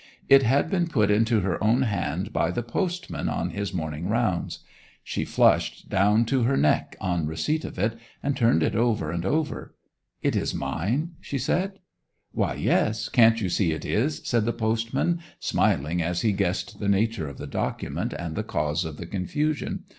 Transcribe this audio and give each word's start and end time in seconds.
It 0.27 0.41
had 0.41 0.67
been 0.71 0.87
put 0.87 1.11
into 1.11 1.41
her 1.41 1.63
own 1.63 1.83
hand 1.83 2.33
by 2.33 2.49
the 2.49 2.63
postman 2.63 3.29
on 3.29 3.51
his 3.51 3.71
morning 3.71 4.07
rounds. 4.09 4.61
She 5.03 5.25
flushed 5.25 5.89
down 5.89 6.25
to 6.25 6.41
her 6.41 6.57
neck 6.57 6.95
on 6.99 7.27
receipt 7.27 7.63
of 7.63 7.77
it, 7.77 7.99
and 8.23 8.35
turned 8.35 8.63
it 8.63 8.75
over 8.75 9.11
and 9.11 9.23
over. 9.27 9.75
'It 10.23 10.35
is 10.35 10.55
mine?' 10.55 11.11
she 11.21 11.37
said. 11.37 11.77
'Why, 12.31 12.55
yes, 12.55 13.09
can't 13.09 13.41
you 13.41 13.49
see 13.49 13.73
it 13.73 13.85
is?' 13.85 14.21
said 14.25 14.45
the 14.45 14.53
postman, 14.53 15.19
smiling 15.39 16.01
as 16.01 16.21
he 16.21 16.31
guessed 16.31 16.79
the 16.79 16.89
nature 16.89 17.27
of 17.29 17.37
the 17.37 17.45
document 17.45 18.11
and 18.13 18.35
the 18.35 18.41
cause 18.43 18.83
of 18.85 18.97
the 18.97 19.05
confusion. 19.05 19.83